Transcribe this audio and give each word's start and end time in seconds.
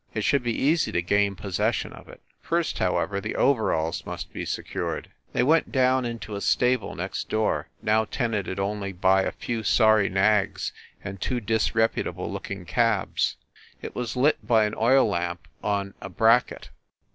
It 0.15 0.23
should 0.23 0.41
be 0.41 0.53
easy 0.59 0.91
to 0.93 1.01
gain 1.03 1.35
possession 1.35 1.93
of 1.93 2.09
it. 2.09 2.21
First, 2.41 2.79
however, 2.79 3.21
the 3.21 3.35
overalls 3.35 4.03
must 4.03 4.33
be 4.33 4.45
secured. 4.45 5.11
They 5.31 5.43
went 5.43 5.71
down 5.71 6.05
into 6.05 6.35
a 6.35 6.41
stable 6.41 6.95
next 6.95 7.29
door, 7.29 7.67
now 7.83 8.05
tenanted 8.05 8.59
only 8.59 8.93
by 8.93 9.21
a 9.21 9.31
few 9.31 9.61
sorry 9.61 10.09
nags 10.09 10.73
and 11.03 11.21
two 11.21 11.39
disrepu 11.39 12.03
table 12.05 12.31
looking 12.31 12.65
cabs. 12.65 13.37
It 13.83 13.93
was 13.93 14.15
lit 14.15 14.39
by 14.47 14.65
an 14.65 14.73
oil 14.75 15.05
lamp 15.07 15.47
on 15.63 15.93
a 16.01 16.09
bracket. 16.09 16.71